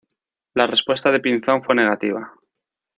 La 0.55 0.65
respuesta 0.65 1.11
de 1.11 1.19
Pinzón 1.19 1.61
fue 1.61 1.75
negativa. 1.75 2.33